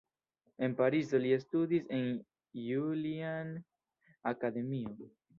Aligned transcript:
En 0.67 0.75
Parizo 0.77 1.17
li 1.25 1.33
studis 1.41 1.83
en 1.97 2.07
"Julian 2.67 3.51
Akademio". 4.33 5.11